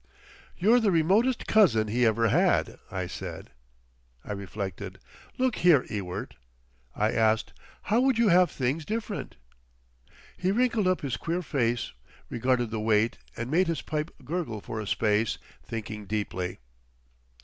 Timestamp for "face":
11.43-11.93